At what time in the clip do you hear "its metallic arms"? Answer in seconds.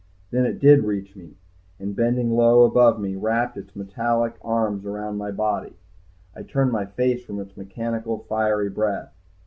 3.55-4.83